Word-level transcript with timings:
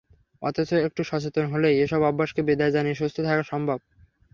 অথচ 0.41 0.69
একটু 0.87 1.01
সচেতন 1.03 1.45
হলেই 1.45 1.75
এসব 1.83 2.01
অভ্যাসকে 2.03 2.41
বিদায় 2.49 2.73
জানিয়ে 2.75 2.99
সুস্থ 3.01 3.17
থাকা 3.21 3.43
সম্ভব। 3.51 3.79